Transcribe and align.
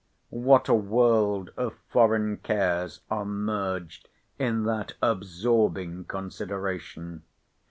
What 0.33 0.67
a 0.67 0.73
world 0.73 1.51
of 1.57 1.75
foreign 1.91 2.37
cares 2.37 3.01
are 3.11 3.23
merged 3.23 4.09
in 4.39 4.63
that 4.63 4.95
absorbing 4.99 6.05
consideration! 6.05 7.21